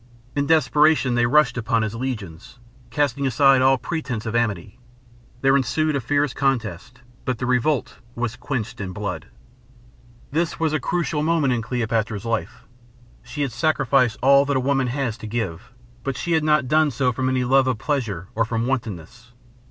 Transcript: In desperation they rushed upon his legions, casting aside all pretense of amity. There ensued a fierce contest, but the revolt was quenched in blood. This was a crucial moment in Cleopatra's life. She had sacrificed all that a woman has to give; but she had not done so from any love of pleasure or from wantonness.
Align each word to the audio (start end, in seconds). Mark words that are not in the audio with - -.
In 0.35 0.47
desperation 0.47 1.13
they 1.13 1.27
rushed 1.27 1.57
upon 1.59 1.83
his 1.83 1.93
legions, 1.93 2.57
casting 2.89 3.27
aside 3.27 3.61
all 3.61 3.77
pretense 3.77 4.25
of 4.25 4.35
amity. 4.35 4.79
There 5.41 5.55
ensued 5.55 5.95
a 5.95 6.01
fierce 6.01 6.33
contest, 6.33 7.01
but 7.23 7.37
the 7.37 7.45
revolt 7.45 7.97
was 8.15 8.35
quenched 8.35 8.81
in 8.81 8.93
blood. 8.93 9.27
This 10.31 10.59
was 10.59 10.73
a 10.73 10.79
crucial 10.79 11.21
moment 11.21 11.53
in 11.53 11.61
Cleopatra's 11.61 12.25
life. 12.25 12.65
She 13.21 13.43
had 13.43 13.51
sacrificed 13.51 14.17
all 14.23 14.43
that 14.45 14.57
a 14.57 14.67
woman 14.67 14.87
has 14.87 15.19
to 15.19 15.27
give; 15.27 15.71
but 16.03 16.17
she 16.17 16.31
had 16.31 16.43
not 16.43 16.67
done 16.67 16.89
so 16.89 17.11
from 17.13 17.29
any 17.29 17.43
love 17.43 17.67
of 17.67 17.77
pleasure 17.77 18.27
or 18.33 18.43
from 18.43 18.65
wantonness. 18.65 19.33